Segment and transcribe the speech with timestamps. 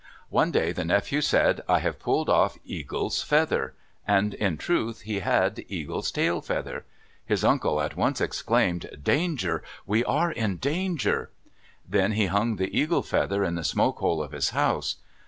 [0.31, 3.75] One day the nephew said, "I have pulled off Eagle's feather."
[4.07, 6.85] And in truth he had Eagle's tail feather.
[7.23, 9.61] His uncle at once exclaimed, "Danger!
[9.85, 11.29] We are in danger!"
[11.87, 14.95] Then he hung the eagle feather in the smoke hole of his house.